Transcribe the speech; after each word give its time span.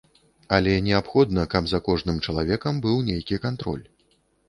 Але 0.55 0.73
неабходна, 0.87 1.45
каб 1.53 1.69
за 1.73 1.81
кожным 1.91 2.17
чалавекам 2.29 2.83
быў 2.89 2.97
нейкі 3.15 3.43
кантроль. 3.49 3.89